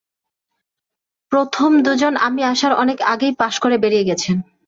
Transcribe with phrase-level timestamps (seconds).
[1.31, 4.37] প্রথম দুজন আমি আসার অনেক আগেই পাস করে বের হয়ে গেছেন।